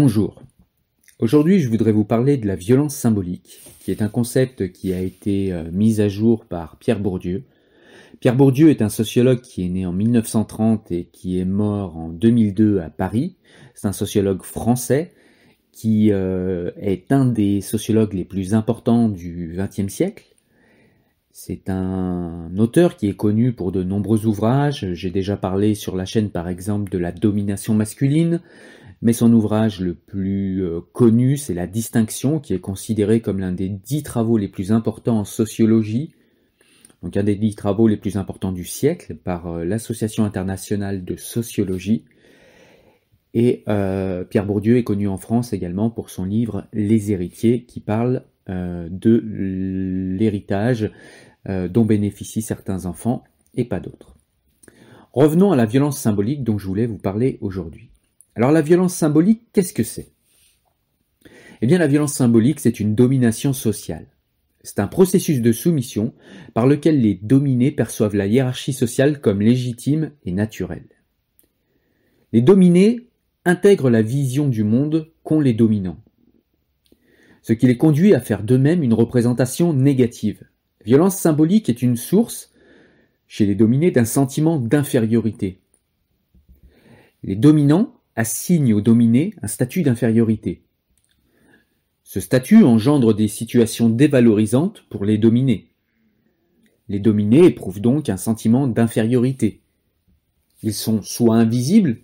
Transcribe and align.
Bonjour. 0.00 0.40
Aujourd'hui, 1.18 1.58
je 1.58 1.68
voudrais 1.68 1.90
vous 1.90 2.04
parler 2.04 2.36
de 2.36 2.46
la 2.46 2.54
violence 2.54 2.94
symbolique, 2.94 3.58
qui 3.80 3.90
est 3.90 4.00
un 4.00 4.08
concept 4.08 4.70
qui 4.70 4.92
a 4.92 5.00
été 5.00 5.52
euh, 5.52 5.64
mis 5.72 6.00
à 6.00 6.08
jour 6.08 6.44
par 6.44 6.76
Pierre 6.76 7.00
Bourdieu. 7.00 7.42
Pierre 8.20 8.36
Bourdieu 8.36 8.70
est 8.70 8.80
un 8.80 8.90
sociologue 8.90 9.40
qui 9.40 9.66
est 9.66 9.68
né 9.68 9.86
en 9.86 9.92
1930 9.92 10.92
et 10.92 11.06
qui 11.06 11.40
est 11.40 11.44
mort 11.44 11.96
en 11.96 12.10
2002 12.10 12.78
à 12.78 12.90
Paris. 12.90 13.34
C'est 13.74 13.88
un 13.88 13.92
sociologue 13.92 14.44
français 14.44 15.10
qui 15.72 16.12
euh, 16.12 16.70
est 16.80 17.10
un 17.10 17.26
des 17.26 17.60
sociologues 17.60 18.14
les 18.14 18.24
plus 18.24 18.54
importants 18.54 19.08
du 19.08 19.56
XXe 19.58 19.92
siècle. 19.92 20.26
C'est 21.32 21.70
un 21.70 22.56
auteur 22.56 22.96
qui 22.96 23.08
est 23.08 23.16
connu 23.16 23.52
pour 23.52 23.72
de 23.72 23.82
nombreux 23.82 24.26
ouvrages. 24.26 24.92
J'ai 24.92 25.10
déjà 25.10 25.36
parlé 25.36 25.74
sur 25.74 25.96
la 25.96 26.04
chaîne 26.04 26.30
par 26.30 26.48
exemple 26.48 26.88
de 26.88 26.98
la 26.98 27.10
domination 27.10 27.74
masculine, 27.74 28.40
mais 29.00 29.12
son 29.12 29.32
ouvrage 29.32 29.80
le 29.80 29.94
plus 29.94 30.64
euh, 30.64 30.80
connu, 30.92 31.36
c'est 31.36 31.54
La 31.54 31.66
Distinction, 31.66 32.40
qui 32.40 32.54
est 32.54 32.60
considéré 32.60 33.20
comme 33.20 33.38
l'un 33.38 33.52
des 33.52 33.68
dix 33.68 34.02
travaux 34.02 34.38
les 34.38 34.48
plus 34.48 34.72
importants 34.72 35.20
en 35.20 35.24
sociologie, 35.24 36.12
donc 37.02 37.16
un 37.16 37.22
des 37.22 37.36
dix 37.36 37.54
travaux 37.54 37.86
les 37.86 37.96
plus 37.96 38.16
importants 38.16 38.50
du 38.50 38.64
siècle 38.64 39.14
par 39.14 39.46
euh, 39.46 39.64
l'Association 39.64 40.24
internationale 40.24 41.04
de 41.04 41.14
sociologie. 41.14 42.04
Et 43.34 43.62
euh, 43.68 44.24
Pierre 44.24 44.46
Bourdieu 44.46 44.78
est 44.78 44.84
connu 44.84 45.06
en 45.06 45.18
France 45.18 45.52
également 45.52 45.90
pour 45.90 46.10
son 46.10 46.24
livre 46.24 46.66
Les 46.72 47.12
héritiers, 47.12 47.64
qui 47.64 47.80
parle 47.80 48.24
de 48.50 49.22
l'héritage 50.18 50.90
dont 51.46 51.84
bénéficient 51.84 52.40
certains 52.40 52.86
enfants 52.86 53.22
et 53.54 53.66
pas 53.66 53.78
d'autres. 53.78 54.16
Revenons 55.12 55.52
à 55.52 55.56
la 55.56 55.66
violence 55.66 56.00
symbolique 56.00 56.44
dont 56.44 56.56
je 56.56 56.66
voulais 56.66 56.86
vous 56.86 56.96
parler 56.96 57.36
aujourd'hui. 57.42 57.90
Alors 58.38 58.52
la 58.52 58.62
violence 58.62 58.94
symbolique, 58.94 59.42
qu'est-ce 59.52 59.72
que 59.72 59.82
c'est? 59.82 60.12
Eh 61.60 61.66
bien 61.66 61.76
la 61.76 61.88
violence 61.88 62.12
symbolique, 62.12 62.60
c'est 62.60 62.78
une 62.78 62.94
domination 62.94 63.52
sociale. 63.52 64.06
C'est 64.62 64.78
un 64.78 64.86
processus 64.86 65.40
de 65.40 65.50
soumission 65.50 66.14
par 66.54 66.68
lequel 66.68 67.00
les 67.00 67.16
dominés 67.20 67.72
perçoivent 67.72 68.14
la 68.14 68.28
hiérarchie 68.28 68.72
sociale 68.72 69.20
comme 69.20 69.40
légitime 69.40 70.12
et 70.24 70.30
naturelle. 70.30 70.86
Les 72.32 72.40
dominés 72.40 73.08
intègrent 73.44 73.90
la 73.90 74.02
vision 74.02 74.46
du 74.46 74.62
monde 74.62 75.10
qu'ont 75.24 75.40
les 75.40 75.52
dominants, 75.52 75.98
ce 77.42 77.52
qui 77.52 77.66
les 77.66 77.76
conduit 77.76 78.14
à 78.14 78.20
faire 78.20 78.44
d'eux-mêmes 78.44 78.84
une 78.84 78.94
représentation 78.94 79.72
négative. 79.72 80.44
Violence 80.84 81.16
symbolique 81.16 81.68
est 81.68 81.82
une 81.82 81.96
source, 81.96 82.52
chez 83.26 83.46
les 83.46 83.56
dominés, 83.56 83.90
d'un 83.90 84.04
sentiment 84.04 84.60
d'infériorité. 84.60 85.58
Les 87.24 87.34
dominants 87.34 87.97
assigne 88.18 88.74
aux 88.74 88.80
dominés 88.80 89.32
un 89.42 89.46
statut 89.46 89.82
d'infériorité. 89.82 90.64
Ce 92.02 92.18
statut 92.18 92.64
engendre 92.64 93.14
des 93.14 93.28
situations 93.28 93.88
dévalorisantes 93.88 94.84
pour 94.90 95.04
les 95.04 95.18
dominés. 95.18 95.68
Les 96.88 96.98
dominés 96.98 97.44
éprouvent 97.44 97.80
donc 97.80 98.08
un 98.08 98.16
sentiment 98.16 98.66
d'infériorité. 98.66 99.60
Ils 100.64 100.74
sont 100.74 101.00
soit 101.02 101.36
invisibles, 101.36 102.00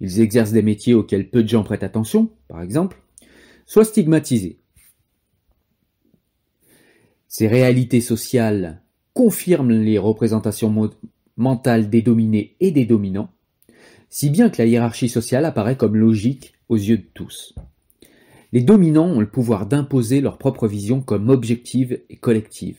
ils 0.00 0.20
exercent 0.20 0.50
des 0.50 0.62
métiers 0.62 0.94
auxquels 0.94 1.30
peu 1.30 1.44
de 1.44 1.48
gens 1.48 1.62
prêtent 1.62 1.84
attention, 1.84 2.30
par 2.48 2.60
exemple, 2.60 3.00
soit 3.64 3.84
stigmatisés. 3.84 4.58
Ces 7.28 7.46
réalités 7.46 8.00
sociales 8.00 8.82
confirment 9.14 9.70
les 9.70 9.98
représentations 9.98 10.90
mentales 11.36 11.88
des 11.88 12.02
dominés 12.02 12.56
et 12.58 12.72
des 12.72 12.84
dominants, 12.84 13.30
si 14.12 14.28
bien 14.28 14.50
que 14.50 14.60
la 14.60 14.66
hiérarchie 14.66 15.08
sociale 15.08 15.46
apparaît 15.46 15.78
comme 15.78 15.96
logique 15.96 16.52
aux 16.68 16.76
yeux 16.76 16.98
de 16.98 17.06
tous. 17.14 17.54
Les 18.52 18.60
dominants 18.60 19.08
ont 19.08 19.20
le 19.20 19.30
pouvoir 19.30 19.64
d'imposer 19.64 20.20
leur 20.20 20.36
propre 20.36 20.68
vision 20.68 21.00
comme 21.00 21.30
objective 21.30 21.98
et 22.10 22.16
collective, 22.16 22.76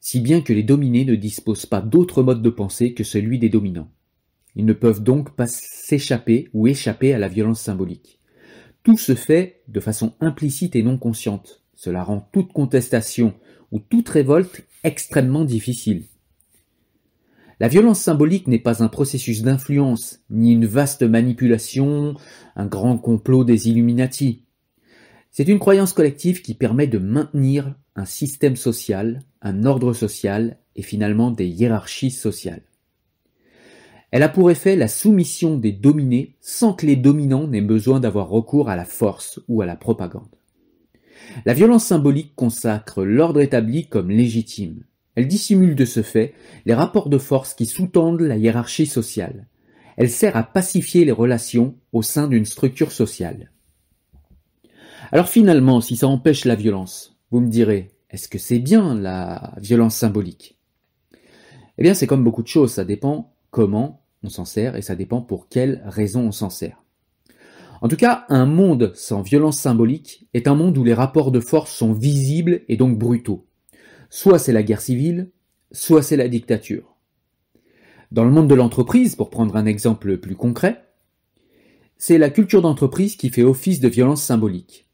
si 0.00 0.18
bien 0.18 0.40
que 0.40 0.52
les 0.52 0.64
dominés 0.64 1.04
ne 1.04 1.14
disposent 1.14 1.66
pas 1.66 1.80
d'autre 1.80 2.24
mode 2.24 2.42
de 2.42 2.50
pensée 2.50 2.92
que 2.92 3.04
celui 3.04 3.38
des 3.38 3.50
dominants. 3.50 3.88
Ils 4.56 4.64
ne 4.64 4.72
peuvent 4.72 5.04
donc 5.04 5.30
pas 5.36 5.46
s'échapper 5.46 6.48
ou 6.52 6.66
échapper 6.66 7.14
à 7.14 7.20
la 7.20 7.28
violence 7.28 7.60
symbolique. 7.60 8.18
Tout 8.82 8.98
se 8.98 9.14
fait 9.14 9.62
de 9.68 9.78
façon 9.78 10.14
implicite 10.18 10.74
et 10.74 10.82
non 10.82 10.98
consciente. 10.98 11.62
Cela 11.76 12.02
rend 12.02 12.28
toute 12.32 12.52
contestation 12.52 13.32
ou 13.70 13.78
toute 13.78 14.08
révolte 14.08 14.66
extrêmement 14.82 15.44
difficile. 15.44 16.02
La 17.62 17.68
violence 17.68 18.00
symbolique 18.00 18.48
n'est 18.48 18.58
pas 18.58 18.82
un 18.82 18.88
processus 18.88 19.42
d'influence, 19.42 20.18
ni 20.30 20.50
une 20.50 20.66
vaste 20.66 21.04
manipulation, 21.04 22.16
un 22.56 22.66
grand 22.66 22.98
complot 22.98 23.44
des 23.44 23.68
Illuminati. 23.68 24.42
C'est 25.30 25.46
une 25.46 25.60
croyance 25.60 25.92
collective 25.92 26.42
qui 26.42 26.54
permet 26.54 26.88
de 26.88 26.98
maintenir 26.98 27.76
un 27.94 28.04
système 28.04 28.56
social, 28.56 29.22
un 29.42 29.64
ordre 29.64 29.92
social 29.92 30.58
et 30.74 30.82
finalement 30.82 31.30
des 31.30 31.46
hiérarchies 31.46 32.10
sociales. 32.10 32.64
Elle 34.10 34.24
a 34.24 34.28
pour 34.28 34.50
effet 34.50 34.74
la 34.74 34.88
soumission 34.88 35.56
des 35.56 35.70
dominés 35.70 36.34
sans 36.40 36.72
que 36.72 36.84
les 36.84 36.96
dominants 36.96 37.46
n'aient 37.46 37.60
besoin 37.60 38.00
d'avoir 38.00 38.28
recours 38.28 38.70
à 38.70 38.74
la 38.74 38.84
force 38.84 39.38
ou 39.46 39.62
à 39.62 39.66
la 39.66 39.76
propagande. 39.76 40.34
La 41.46 41.54
violence 41.54 41.84
symbolique 41.84 42.34
consacre 42.34 43.04
l'ordre 43.04 43.40
établi 43.40 43.86
comme 43.86 44.10
légitime. 44.10 44.82
Elle 45.14 45.28
dissimule 45.28 45.74
de 45.74 45.84
ce 45.84 46.02
fait 46.02 46.34
les 46.64 46.74
rapports 46.74 47.08
de 47.08 47.18
force 47.18 47.54
qui 47.54 47.66
sous-tendent 47.66 48.22
la 48.22 48.36
hiérarchie 48.36 48.86
sociale. 48.86 49.46
Elle 49.96 50.10
sert 50.10 50.36
à 50.36 50.42
pacifier 50.42 51.04
les 51.04 51.12
relations 51.12 51.76
au 51.92 52.02
sein 52.02 52.28
d'une 52.28 52.46
structure 52.46 52.92
sociale. 52.92 53.50
Alors 55.10 55.28
finalement, 55.28 55.80
si 55.80 55.96
ça 55.96 56.08
empêche 56.08 56.46
la 56.46 56.54
violence, 56.54 57.18
vous 57.30 57.40
me 57.40 57.50
direz, 57.50 57.90
est-ce 58.10 58.28
que 58.28 58.38
c'est 58.38 58.58
bien 58.58 58.94
la 58.94 59.52
violence 59.58 59.96
symbolique? 59.96 60.58
Eh 61.76 61.82
bien 61.82 61.94
c'est 61.94 62.06
comme 62.06 62.24
beaucoup 62.24 62.42
de 62.42 62.48
choses, 62.48 62.72
ça 62.72 62.84
dépend 62.84 63.34
comment 63.50 64.02
on 64.22 64.30
s'en 64.30 64.44
sert 64.44 64.76
et 64.76 64.82
ça 64.82 64.96
dépend 64.96 65.20
pour 65.20 65.48
quelles 65.48 65.82
raisons 65.84 66.22
on 66.22 66.32
s'en 66.32 66.50
sert. 66.50 66.82
En 67.82 67.88
tout 67.88 67.96
cas, 67.96 68.24
un 68.28 68.46
monde 68.46 68.92
sans 68.94 69.22
violence 69.22 69.58
symbolique 69.58 70.28
est 70.34 70.46
un 70.46 70.54
monde 70.54 70.78
où 70.78 70.84
les 70.84 70.94
rapports 70.94 71.32
de 71.32 71.40
force 71.40 71.72
sont 71.72 71.92
visibles 71.92 72.62
et 72.68 72.76
donc 72.76 72.96
brutaux. 72.96 73.44
Soit 74.14 74.38
c'est 74.38 74.52
la 74.52 74.62
guerre 74.62 74.82
civile, 74.82 75.30
soit 75.70 76.02
c'est 76.02 76.18
la 76.18 76.28
dictature. 76.28 76.96
Dans 78.10 78.26
le 78.26 78.30
monde 78.30 78.46
de 78.46 78.54
l'entreprise, 78.54 79.16
pour 79.16 79.30
prendre 79.30 79.56
un 79.56 79.64
exemple 79.64 80.18
plus 80.18 80.36
concret, 80.36 80.84
c'est 81.96 82.18
la 82.18 82.28
culture 82.28 82.60
d'entreprise 82.60 83.16
qui 83.16 83.30
fait 83.30 83.42
office 83.42 83.80
de 83.80 83.88
violence 83.88 84.22
symbolique. 84.22 84.86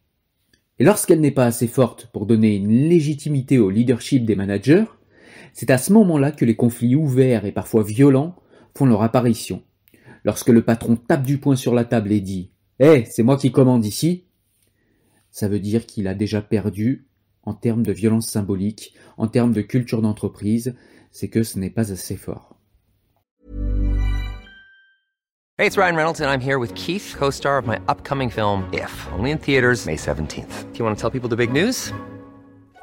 Et 0.79 0.85
lorsqu'elle 0.85 1.20
n'est 1.20 1.32
pas 1.32 1.47
assez 1.47 1.67
forte 1.67 2.06
pour 2.12 2.26
donner 2.26 2.55
une 2.55 2.88
légitimité 2.88 3.59
au 3.59 3.70
leadership 3.70 4.25
des 4.25 4.37
managers, 4.37 4.85
c'est 5.53 5.71
à 5.71 5.79
ce 5.79 5.93
moment-là 5.94 6.31
que 6.31 6.44
les 6.44 6.55
conflits 6.55 6.94
ouverts 6.94 7.44
et 7.44 7.50
parfois 7.50 7.82
violents 7.82 8.37
font 8.76 8.87
leur 8.87 9.03
apparition. 9.03 9.64
Lorsque 10.23 10.50
le 10.50 10.62
patron 10.62 10.94
tape 10.94 11.26
du 11.26 11.38
poing 11.38 11.56
sur 11.56 11.75
la 11.75 11.85
table 11.85 12.12
et 12.12 12.21
dit 12.21 12.53
Eh, 12.79 13.05
c'est 13.11 13.25
moi 13.25 13.37
qui 13.37 13.50
commande 13.50 13.85
ici, 13.85 14.26
ça 15.32 15.49
veut 15.49 15.59
dire 15.59 15.87
qu'il 15.87 16.06
a 16.06 16.14
déjà 16.14 16.41
perdu 16.41 17.07
en 17.49 17.55
termes 17.55 17.83
de 17.83 17.93
violence 17.93 18.29
symbolique, 18.29 18.95
en 19.17 19.27
termes 19.27 19.53
de 19.53 19.62
culture 19.62 20.03
d'entreprise, 20.03 20.75
c'est 21.11 21.29
que 21.29 21.43
ce 21.43 21.59
n'est 21.59 21.71
pas 21.71 21.91
assez 21.91 22.17
fort. 22.17 22.56
Hey, 25.56 25.67
it's 25.67 25.77
Ryan 25.77 25.97
Reynolds 25.97 26.21
and 26.21 26.31
I'm 26.31 26.41
here 26.41 26.59
with 26.61 26.73
Keith, 26.75 27.17
co-star 27.19 27.59
of 27.59 27.67
my 27.67 27.81
upcoming 27.89 28.31
film 28.31 28.69
If, 28.73 29.09
only 29.19 29.33
in 29.33 29.39
theaters 29.39 29.87
May 29.87 29.97
17th. 29.97 30.73
Do 30.73 30.79
you 30.79 30.85
want 30.85 30.97
to 30.97 31.00
tell 31.00 31.11
people 31.11 31.29
the 31.29 31.37
big 31.37 31.53
news? 31.53 31.93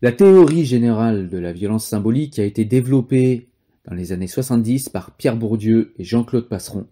La 0.00 0.12
théorie 0.12 0.64
générale 0.64 1.28
de 1.28 1.38
la 1.38 1.52
violence 1.52 1.84
symbolique 1.84 2.38
a 2.38 2.44
été 2.44 2.64
développée 2.64 3.50
dans 3.84 3.96
les 3.96 4.12
années 4.12 4.28
70 4.28 4.90
par 4.90 5.16
Pierre 5.16 5.36
Bourdieu 5.36 5.92
et 5.98 6.04
Jean-Claude 6.04 6.48
Passeron. 6.48 6.86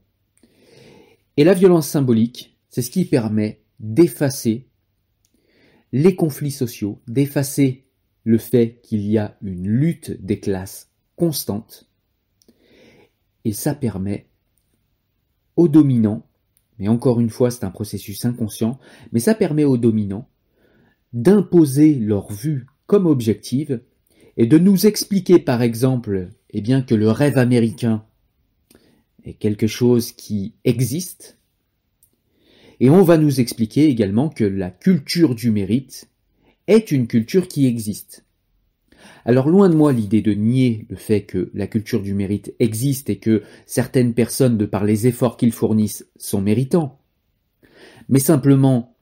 Et 1.36 1.44
la 1.44 1.54
violence 1.54 1.86
symbolique, 1.86 2.58
c'est 2.68 2.82
ce 2.82 2.90
qui 2.90 3.04
permet 3.04 3.62
d'effacer 3.78 4.66
les 5.92 6.16
conflits 6.16 6.50
sociaux, 6.50 7.00
d'effacer 7.06 7.86
le 8.24 8.38
fait 8.38 8.80
qu'il 8.82 9.06
y 9.06 9.18
a 9.18 9.36
une 9.40 9.68
lutte 9.68 10.20
des 10.20 10.40
classes 10.40 10.90
constante. 11.14 11.88
Et 13.44 13.52
ça 13.52 13.76
permet 13.76 14.26
aux 15.54 15.68
dominants, 15.68 16.26
mais 16.80 16.88
encore 16.88 17.20
une 17.20 17.30
fois 17.30 17.52
c'est 17.52 17.62
un 17.62 17.70
processus 17.70 18.24
inconscient, 18.24 18.80
mais 19.12 19.20
ça 19.20 19.36
permet 19.36 19.62
aux 19.62 19.76
dominants 19.76 20.28
d'imposer 21.12 21.94
leur 21.94 22.32
vue 22.32 22.66
comme 22.86 23.06
objective 23.06 23.80
et 24.36 24.46
de 24.46 24.58
nous 24.58 24.86
expliquer 24.86 25.38
par 25.38 25.62
exemple 25.62 26.30
eh 26.50 26.60
bien, 26.60 26.82
que 26.82 26.94
le 26.94 27.10
rêve 27.10 27.38
américain 27.38 28.04
est 29.24 29.34
quelque 29.34 29.66
chose 29.66 30.12
qui 30.12 30.54
existe, 30.64 31.36
et 32.80 32.90
on 32.90 33.02
va 33.02 33.16
nous 33.16 33.40
expliquer 33.40 33.88
également 33.88 34.28
que 34.28 34.44
la 34.44 34.70
culture 34.70 35.34
du 35.34 35.50
mérite 35.50 36.08
est 36.66 36.90
une 36.90 37.06
culture 37.06 37.48
qui 37.48 37.66
existe. 37.66 38.24
Alors 39.24 39.48
loin 39.48 39.68
de 39.68 39.74
moi 39.74 39.92
l'idée 39.92 40.22
de 40.22 40.32
nier 40.32 40.86
le 40.88 40.96
fait 40.96 41.22
que 41.22 41.50
la 41.54 41.66
culture 41.66 42.02
du 42.02 42.14
mérite 42.14 42.54
existe 42.58 43.08
et 43.08 43.16
que 43.16 43.42
certaines 43.64 44.14
personnes, 44.14 44.58
de 44.58 44.66
par 44.66 44.84
les 44.84 45.06
efforts 45.06 45.36
qu'ils 45.36 45.52
fournissent, 45.52 46.06
sont 46.16 46.40
méritants. 46.40 46.98
Mais 48.08 48.18
simplement, 48.18 48.96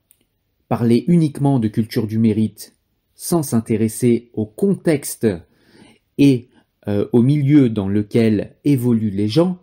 parler 0.68 1.04
uniquement 1.08 1.58
de 1.58 1.68
culture 1.68 2.06
du 2.06 2.18
mérite 2.18 2.73
sans 3.24 3.42
s'intéresser 3.42 4.28
au 4.34 4.44
contexte 4.44 5.26
et 6.18 6.50
euh, 6.88 7.08
au 7.14 7.22
milieu 7.22 7.70
dans 7.70 7.88
lequel 7.88 8.56
évoluent 8.66 9.08
les 9.08 9.28
gens, 9.28 9.60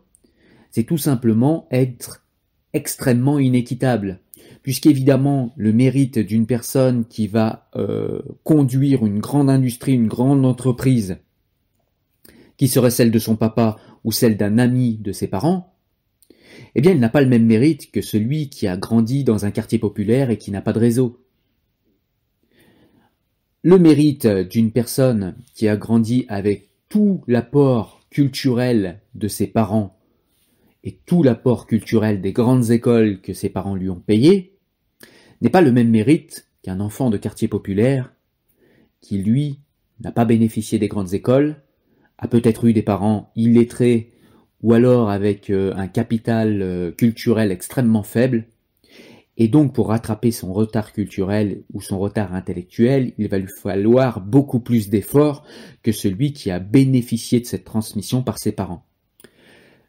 c'est 0.71 0.83
tout 0.83 0.97
simplement 0.97 1.67
être 1.69 2.25
extrêmement 2.73 3.37
inéquitable. 3.37 4.19
Puisqu'évidemment, 4.63 5.53
le 5.57 5.73
mérite 5.73 6.17
d'une 6.17 6.47
personne 6.47 7.05
qui 7.05 7.27
va 7.27 7.69
euh, 7.75 8.23
conduire 8.43 9.05
une 9.05 9.19
grande 9.19 9.51
industrie, 9.51 9.93
une 9.93 10.07
grande 10.07 10.43
entreprise, 10.43 11.17
qui 12.57 12.67
serait 12.67 12.89
celle 12.89 13.11
de 13.11 13.19
son 13.19 13.35
papa 13.35 13.77
ou 14.03 14.11
celle 14.11 14.37
d'un 14.37 14.57
ami 14.57 14.97
de 14.97 15.11
ses 15.11 15.27
parents, 15.27 15.75
eh 16.73 16.81
bien, 16.81 16.93
il 16.93 16.99
n'a 16.99 17.09
pas 17.09 17.21
le 17.21 17.29
même 17.29 17.45
mérite 17.45 17.91
que 17.91 18.01
celui 18.01 18.49
qui 18.49 18.65
a 18.67 18.75
grandi 18.75 19.23
dans 19.23 19.45
un 19.45 19.51
quartier 19.51 19.77
populaire 19.77 20.31
et 20.31 20.39
qui 20.39 20.49
n'a 20.49 20.61
pas 20.61 20.73
de 20.73 20.79
réseau. 20.79 21.21
Le 23.63 23.77
mérite 23.77 24.25
d'une 24.25 24.71
personne 24.71 25.35
qui 25.53 25.67
a 25.67 25.77
grandi 25.77 26.25
avec 26.29 26.71
tout 26.89 27.21
l'apport 27.27 28.01
culturel 28.09 28.99
de 29.13 29.27
ses 29.27 29.45
parents 29.45 29.99
et 30.83 30.97
tout 31.05 31.21
l'apport 31.21 31.67
culturel 31.67 32.21
des 32.21 32.33
grandes 32.33 32.71
écoles 32.71 33.21
que 33.21 33.33
ses 33.33 33.49
parents 33.49 33.75
lui 33.75 33.87
ont 33.87 33.99
payées 33.99 34.57
n'est 35.41 35.51
pas 35.51 35.61
le 35.61 35.71
même 35.71 35.91
mérite 35.91 36.47
qu'un 36.63 36.79
enfant 36.79 37.11
de 37.11 37.17
quartier 37.17 37.47
populaire 37.47 38.11
qui, 38.99 39.19
lui, 39.19 39.59
n'a 39.99 40.11
pas 40.11 40.25
bénéficié 40.25 40.79
des 40.79 40.87
grandes 40.87 41.13
écoles, 41.13 41.61
a 42.17 42.27
peut-être 42.27 42.65
eu 42.65 42.73
des 42.73 42.81
parents 42.81 43.31
illettrés 43.35 44.11
ou 44.63 44.73
alors 44.73 45.11
avec 45.11 45.51
euh, 45.51 45.71
un 45.75 45.87
capital 45.87 46.63
euh, 46.63 46.91
culturel 46.91 47.51
extrêmement 47.51 48.03
faible, 48.03 48.45
et 49.41 49.47
donc 49.47 49.73
pour 49.73 49.88
rattraper 49.88 50.29
son 50.29 50.53
retard 50.53 50.93
culturel 50.93 51.63
ou 51.73 51.81
son 51.81 51.97
retard 51.97 52.35
intellectuel, 52.35 53.13
il 53.17 53.27
va 53.27 53.39
lui 53.39 53.49
falloir 53.63 54.21
beaucoup 54.21 54.59
plus 54.59 54.88
d'efforts 54.88 55.43
que 55.81 55.91
celui 55.91 56.31
qui 56.31 56.51
a 56.51 56.59
bénéficié 56.59 57.39
de 57.39 57.47
cette 57.47 57.63
transmission 57.63 58.21
par 58.21 58.38
ses 58.38 58.51
parents. 58.51 58.85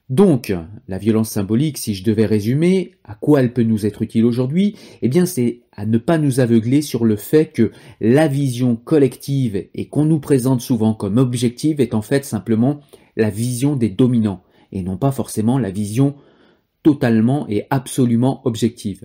Donc, 0.08 0.54
la 0.88 0.97
violence 0.97 1.28
symbolique, 1.28 1.76
si 1.76 1.92
je 1.92 2.02
devais 2.02 2.25
résumer, 2.25 2.92
à 3.04 3.14
quoi 3.14 3.40
elle 3.40 3.52
peut 3.52 3.62
nous 3.62 3.85
être 3.85 4.00
utile 4.00 4.25
aujourd'hui? 4.25 4.75
Eh 5.02 5.09
bien, 5.11 5.26
c'est 5.26 5.61
à 5.73 5.85
ne 5.85 5.99
pas 5.99 6.16
nous 6.16 6.40
aveugler 6.40 6.80
sur 6.80 7.04
le 7.04 7.16
fait 7.16 7.52
que 7.52 7.73
la 8.00 8.28
vision 8.28 8.75
collective 8.75 9.68
et 9.75 9.85
qu'on 9.85 10.06
nous 10.06 10.21
présente 10.21 10.62
souvent 10.62 10.94
comme 10.94 11.18
objective 11.18 11.78
est 11.82 11.92
en 11.92 12.00
fait 12.00 12.25
simplement 12.25 12.80
la 13.18 13.28
vision 13.28 13.76
des 13.76 13.90
dominants 13.90 14.44
et 14.73 14.82
non 14.82 14.97
pas 14.97 15.12
forcément 15.12 15.59
la 15.59 15.71
vision 15.71 16.14
totalement 16.82 17.47
et 17.50 17.66
absolument 17.68 18.40
objective 18.47 19.04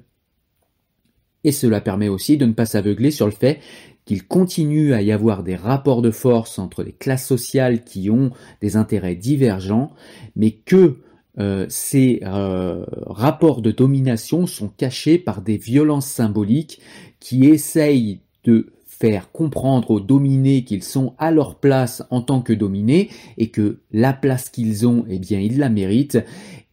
et 1.47 1.53
cela 1.53 1.79
permet 1.79 2.09
aussi 2.09 2.35
de 2.35 2.45
ne 2.45 2.51
pas 2.51 2.65
s'aveugler 2.65 3.09
sur 3.09 3.25
le 3.25 3.31
fait 3.31 3.59
qu'il 4.03 4.27
continue 4.27 4.93
à 4.93 5.01
y 5.01 5.13
avoir 5.13 5.43
des 5.43 5.55
rapports 5.55 6.01
de 6.01 6.11
force 6.11 6.59
entre 6.59 6.83
les 6.83 6.91
classes 6.91 7.25
sociales 7.25 7.85
qui 7.85 8.09
ont 8.09 8.31
des 8.61 8.75
intérêts 8.75 9.15
divergents, 9.15 9.91
mais 10.35 10.51
que 10.51 10.97
euh, 11.39 11.65
ces 11.69 12.19
euh, 12.23 12.83
rapports 13.05 13.61
de 13.61 13.71
domination 13.71 14.45
sont 14.45 14.67
cachés 14.67 15.17
par 15.17 15.41
des 15.41 15.55
violences 15.55 16.07
symboliques 16.07 16.81
qui 17.21 17.45
essayent 17.45 18.19
de 18.43 18.73
faire 18.85 19.31
comprendre 19.31 19.91
aux 19.91 20.01
dominés 20.01 20.65
qu'ils 20.65 20.83
sont 20.83 21.13
à 21.17 21.31
leur 21.31 21.61
place 21.61 22.03
en 22.09 22.21
tant 22.21 22.41
que 22.41 22.51
dominés 22.51 23.07
et 23.37 23.51
que 23.51 23.79
la 23.93 24.11
place 24.11 24.49
qu'ils 24.49 24.85
ont, 24.85 25.05
eh 25.07 25.19
bien, 25.19 25.39
ils 25.39 25.59
la 25.59 25.69
méritent 25.69 26.19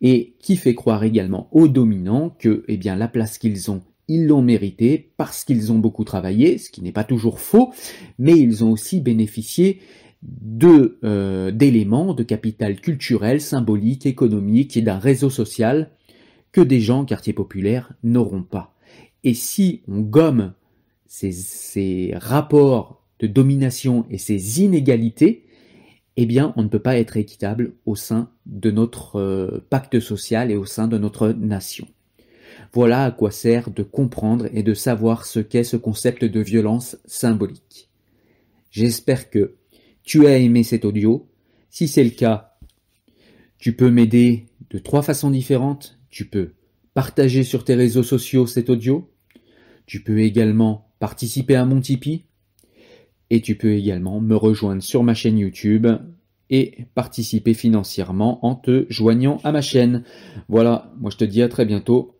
et 0.00 0.34
qui 0.40 0.56
fait 0.56 0.74
croire 0.74 1.04
également 1.04 1.48
aux 1.52 1.68
dominants 1.68 2.34
que, 2.40 2.64
eh 2.66 2.76
bien, 2.76 2.96
la 2.96 3.06
place 3.06 3.38
qu'ils 3.38 3.70
ont, 3.70 3.82
ils 4.08 4.26
l'ont 4.26 4.42
mérité 4.42 5.12
parce 5.16 5.44
qu'ils 5.44 5.72
ont 5.72 5.78
beaucoup 5.78 6.04
travaillé, 6.04 6.58
ce 6.58 6.70
qui 6.70 6.82
n'est 6.82 6.92
pas 6.92 7.04
toujours 7.04 7.40
faux, 7.40 7.72
mais 8.18 8.38
ils 8.38 8.64
ont 8.64 8.72
aussi 8.72 9.00
bénéficié 9.00 9.80
de 10.22 10.98
euh, 11.04 11.50
d'éléments 11.50 12.14
de 12.14 12.22
capital 12.22 12.80
culturel, 12.80 13.40
symbolique, 13.40 14.06
économique 14.06 14.76
et 14.76 14.82
d'un 14.82 14.98
réseau 14.98 15.30
social 15.30 15.90
que 16.52 16.60
des 16.60 16.80
gens 16.80 17.04
quartier 17.04 17.32
populaire 17.32 17.92
n'auront 18.02 18.42
pas. 18.42 18.74
Et 19.22 19.34
si 19.34 19.82
on 19.88 20.00
gomme 20.00 20.52
ces, 21.06 21.32
ces 21.32 22.12
rapports 22.16 23.02
de 23.18 23.26
domination 23.26 24.06
et 24.10 24.18
ces 24.18 24.62
inégalités, 24.62 25.44
eh 26.16 26.26
bien, 26.26 26.52
on 26.56 26.62
ne 26.62 26.68
peut 26.68 26.78
pas 26.78 26.96
être 26.96 27.16
équitable 27.16 27.74
au 27.86 27.96
sein 27.96 28.30
de 28.46 28.70
notre 28.70 29.16
euh, 29.16 29.66
pacte 29.68 29.98
social 30.00 30.50
et 30.50 30.56
au 30.56 30.64
sein 30.64 30.86
de 30.86 30.98
notre 30.98 31.28
nation. 31.30 31.86
Voilà 32.74 33.04
à 33.04 33.10
quoi 33.12 33.30
sert 33.30 33.70
de 33.70 33.84
comprendre 33.84 34.48
et 34.52 34.64
de 34.64 34.74
savoir 34.74 35.26
ce 35.26 35.38
qu'est 35.38 35.62
ce 35.62 35.76
concept 35.76 36.24
de 36.24 36.40
violence 36.40 36.96
symbolique. 37.04 37.88
J'espère 38.72 39.30
que 39.30 39.54
tu 40.02 40.26
as 40.26 40.38
aimé 40.38 40.64
cet 40.64 40.84
audio. 40.84 41.28
Si 41.70 41.86
c'est 41.86 42.02
le 42.02 42.10
cas, 42.10 42.56
tu 43.58 43.76
peux 43.76 43.90
m'aider 43.90 44.46
de 44.70 44.78
trois 44.78 45.02
façons 45.02 45.30
différentes. 45.30 46.00
Tu 46.10 46.24
peux 46.24 46.54
partager 46.94 47.44
sur 47.44 47.62
tes 47.62 47.76
réseaux 47.76 48.02
sociaux 48.02 48.48
cet 48.48 48.68
audio. 48.68 49.08
Tu 49.86 50.02
peux 50.02 50.18
également 50.18 50.90
participer 50.98 51.54
à 51.54 51.64
mon 51.64 51.80
Tipeee. 51.80 52.24
Et 53.30 53.40
tu 53.40 53.54
peux 53.54 53.74
également 53.74 54.20
me 54.20 54.34
rejoindre 54.34 54.82
sur 54.82 55.04
ma 55.04 55.14
chaîne 55.14 55.38
YouTube 55.38 55.86
et 56.50 56.86
participer 56.96 57.54
financièrement 57.54 58.44
en 58.44 58.56
te 58.56 58.84
joignant 58.90 59.38
à 59.44 59.52
ma 59.52 59.62
chaîne. 59.62 60.02
Voilà, 60.48 60.92
moi 60.98 61.12
je 61.12 61.18
te 61.18 61.24
dis 61.24 61.40
à 61.40 61.48
très 61.48 61.66
bientôt. 61.66 62.13